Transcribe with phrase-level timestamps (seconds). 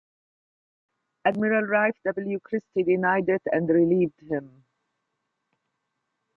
[1.25, 2.39] Admiral Ralph W.
[2.39, 4.63] Christie denied it and relieved him.